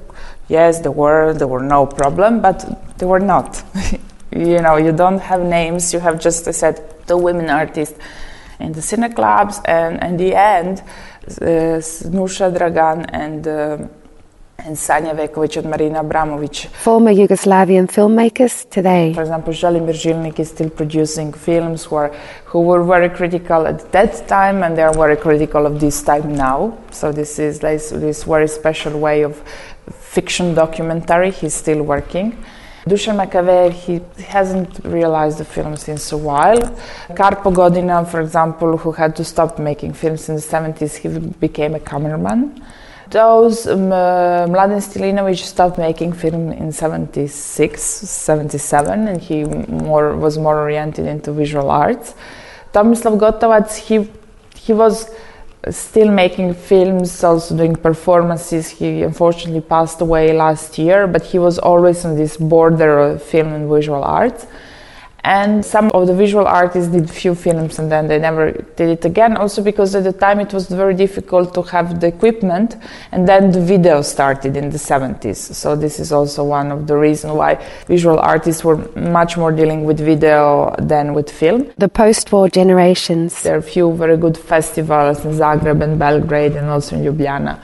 yes 0.49 0.81
there 0.81 0.97
were 1.03 1.33
there 1.33 1.49
were 1.55 1.67
no 1.77 1.87
problem 1.87 2.41
but 2.41 2.59
they 2.99 3.07
were 3.07 3.25
not. 3.35 3.63
You 4.35 4.63
know 4.63 4.77
you 4.79 4.93
don't 4.93 5.21
have 5.31 5.43
names 5.43 5.93
you 5.93 6.01
have 6.01 6.19
just 6.19 6.51
said 6.55 6.77
the 7.07 7.19
women 7.19 7.51
artists 7.51 7.99
in 8.63 8.73
the 8.73 8.81
cine 8.81 9.15
clubs, 9.15 9.61
and 9.65 10.03
in 10.03 10.17
the 10.17 10.35
end, 10.35 10.81
uh, 10.81 11.81
Nuša 12.17 12.57
Dragan 12.57 13.09
and 13.13 13.47
uh, 13.47 13.89
and 14.65 14.77
Sanja 14.77 15.13
Ivekovic 15.15 15.57
and 15.57 15.71
Marina 15.71 16.05
Abramovic. 16.05 16.67
Former 16.67 17.11
Yugoslavian 17.13 17.89
filmmakers 17.91 18.69
today. 18.71 19.13
For 19.13 19.23
example, 19.23 19.53
Želimir 19.53 19.95
Žilnik 19.95 20.39
is 20.39 20.51
still 20.51 20.71
producing 20.71 21.33
films 21.33 21.91
where, 21.91 22.09
who 22.45 22.61
were 22.61 22.85
very 22.85 23.09
critical 23.09 23.67
at 23.67 23.91
that 23.93 24.29
time 24.29 24.63
and 24.63 24.77
they 24.77 24.83
are 24.83 24.95
very 24.95 25.17
critical 25.17 25.67
of 25.67 25.81
this 25.81 26.03
time 26.03 26.35
now. 26.37 26.79
So 26.93 27.11
this 27.11 27.39
is 27.39 27.59
this, 27.59 27.91
this 27.91 28.23
very 28.25 28.47
special 28.47 28.99
way 29.01 29.23
of 29.23 29.43
fiction 29.91 30.55
documentary. 30.55 31.33
He's 31.33 31.55
still 31.55 31.83
working. 31.83 32.37
Dusan 32.87 33.17
Makavejev, 33.17 33.73
he 33.73 34.01
hasn't 34.25 34.81
realized 34.85 35.39
the 35.39 35.45
film 35.45 35.77
since 35.77 36.11
a 36.11 36.17
while. 36.17 36.61
Karpo 37.11 37.55
Godina, 37.55 38.05
for 38.09 38.21
example, 38.21 38.77
who 38.77 38.91
had 38.91 39.15
to 39.15 39.25
stop 39.25 39.61
making 39.61 39.93
films 39.93 40.29
in 40.29 40.35
the 40.35 40.41
70s, 40.41 40.97
he 40.97 41.09
became 41.39 41.77
a 41.77 41.81
cameraman. 41.81 42.61
Those, 43.09 43.69
um, 43.69 43.93
uh, 43.93 44.47
Mladen 44.49 44.81
Stilinovic 44.81 45.45
stopped 45.45 45.79
making 45.79 46.15
film 46.15 46.51
in 46.51 46.73
76, 46.73 47.81
77, 47.81 49.07
and 49.07 49.21
he 49.21 49.45
more, 49.45 50.17
was 50.17 50.37
more 50.39 50.59
oriented 50.59 51.07
into 51.07 51.31
visual 51.31 51.71
arts. 51.71 52.15
Tomislav 52.73 53.17
Gotovac, 53.21 53.77
he, 53.77 54.11
he 54.57 54.73
was 54.73 55.09
still 55.71 56.11
making 56.11 56.55
films, 56.55 57.23
also 57.23 57.57
doing 57.57 57.77
performances. 57.77 58.69
He 58.69 59.03
unfortunately 59.03 59.61
passed 59.61 60.01
away 60.01 60.33
last 60.33 60.79
year, 60.79 61.07
but 61.07 61.23
he 61.23 61.39
was 61.39 61.59
always 61.59 62.05
on 62.05 62.17
this 62.17 62.37
border 62.37 62.99
of 62.99 63.23
film 63.23 63.53
and 63.53 63.71
visual 63.71 64.03
arts. 64.03 64.47
And 65.25 65.65
some 65.65 65.91
of 65.93 66.09
the 66.09 66.15
visual 66.15 66.47
artists 66.47 66.91
did 66.91 67.09
few 67.09 67.37
films 67.37 67.79
and 67.79 67.93
then 67.93 68.09
they 68.09 68.19
never 68.19 68.51
did 68.51 68.89
it 68.89 69.05
again. 69.05 69.37
Also 69.37 69.63
because 69.63 69.95
at 69.95 70.03
the 70.03 70.13
time 70.13 70.41
it 70.41 70.53
was 70.53 70.67
very 70.67 70.95
difficult 70.95 71.55
to 71.55 71.63
have 71.63 72.01
the 72.01 72.09
equipment, 72.09 72.77
and 73.13 73.29
then 73.29 73.53
the 73.53 73.61
video 73.61 74.03
started 74.03 74.57
in 74.57 74.71
the 74.71 74.79
70s. 74.79 75.37
So 75.37 75.77
this 75.77 76.01
is 76.01 76.11
also 76.11 76.43
one 76.43 76.73
of 76.73 76.89
the 76.89 76.97
reasons 76.97 77.35
why 77.35 77.65
visual 77.87 78.19
artists 78.19 78.65
were 78.65 78.79
much 78.97 79.37
more 79.37 79.53
dealing 79.53 79.85
with 79.85 80.01
video 80.01 80.75
than 80.79 81.15
with 81.15 81.31
film. 81.31 81.71
The 81.79 81.89
post-war 81.89 82.49
generations. 82.49 83.43
There 83.43 83.55
are 83.55 83.59
a 83.59 83.63
few 83.63 83.93
very 83.93 84.17
good 84.17 84.37
festivals 84.37 85.25
in 85.25 85.33
Zagreb 85.33 85.83
and 85.83 85.99
Belgrade 85.99 86.57
and 86.57 86.69
also 86.69 86.97
in 86.97 87.05
Ljubljana. 87.05 87.61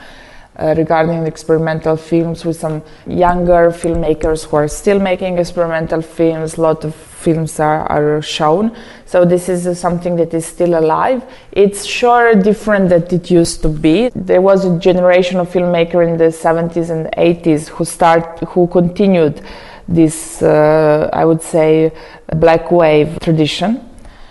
Uh, 0.59 0.73
regarding 0.75 1.25
experimental 1.25 1.95
films 1.95 2.43
with 2.43 2.59
some 2.59 2.83
younger 3.07 3.71
filmmakers 3.71 4.43
who 4.43 4.57
are 4.57 4.67
still 4.67 4.99
making 4.99 5.37
experimental 5.37 6.01
films. 6.01 6.57
A 6.57 6.61
lot 6.61 6.83
of 6.83 6.93
films 6.93 7.61
are, 7.61 7.83
are 7.83 8.21
shown. 8.21 8.75
So 9.05 9.23
this 9.23 9.47
is 9.47 9.65
uh, 9.65 9.73
something 9.73 10.17
that 10.17 10.33
is 10.33 10.45
still 10.45 10.77
alive. 10.77 11.23
It's 11.53 11.85
sure 11.85 12.35
different 12.35 12.89
than 12.89 13.03
it 13.03 13.31
used 13.31 13.61
to 13.61 13.69
be. 13.69 14.09
There 14.13 14.41
was 14.41 14.65
a 14.65 14.77
generation 14.79 15.39
of 15.39 15.47
filmmakers 15.47 16.09
in 16.09 16.17
the 16.17 16.25
70s 16.25 16.89
and 16.89 17.05
80s 17.13 17.69
who 17.69 17.85
start 17.85 18.39
who 18.39 18.67
continued 18.67 19.39
this, 19.87 20.41
uh, 20.41 21.09
I 21.13 21.23
would 21.23 21.41
say, 21.41 21.93
black 22.35 22.69
wave 22.69 23.17
tradition. 23.21 23.79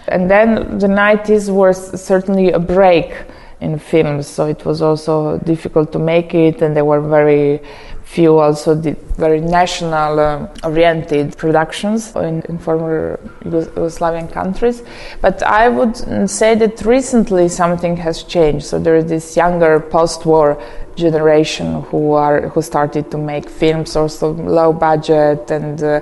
And 0.09 0.31
then 0.31 0.79
the 0.79 0.88
90s 0.88 1.49
was 1.49 1.99
certainly 1.99 2.53
a 2.53 2.59
break 2.59 3.14
in 3.61 3.79
films, 3.79 4.27
so 4.27 4.47
it 4.47 4.64
was 4.64 4.83
also 4.83 5.38
difficult 5.38 5.92
to 5.92 5.99
make 5.99 6.35
it, 6.35 6.62
and 6.62 6.77
there 6.77 6.85
were 6.85 7.01
very 7.01 7.61
few 8.09 8.38
also 8.38 8.75
very 9.18 9.38
national 9.38 10.18
uh, 10.18 10.49
oriented 10.64 11.37
productions 11.37 12.16
in, 12.16 12.40
in, 12.49 12.57
former 12.59 13.21
Yugoslavian 13.44 14.33
countries. 14.33 14.83
But 15.21 15.42
I 15.42 15.68
would 15.68 15.94
say 16.31 16.55
that 16.55 16.83
recently 16.87 17.49
something 17.49 17.99
has 17.99 18.23
changed. 18.23 18.64
So 18.64 18.79
there 18.79 18.97
is 18.97 19.07
this 19.07 19.37
younger 19.37 19.79
post-war 19.79 20.59
generation 20.97 21.83
who 21.83 22.12
are 22.12 22.49
who 22.49 22.62
started 22.62 23.11
to 23.11 23.18
make 23.18 23.49
films 23.49 23.94
also 23.94 24.33
low 24.33 24.73
budget 24.73 25.51
and 25.51 25.81
uh, 25.83 26.01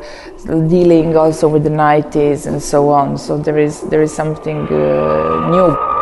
dealing 0.68 1.16
also 1.16 1.48
with 1.48 1.64
the 1.64 1.76
90s 1.90 2.46
and 2.46 2.62
so 2.62 2.88
on. 2.88 3.18
So 3.18 3.36
there 3.36 3.58
is 3.58 3.80
there 3.90 4.02
is 4.02 4.14
something 4.14 4.60
uh, 4.68 5.50
new. 5.50 5.95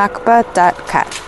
macba.cat. 0.00 1.19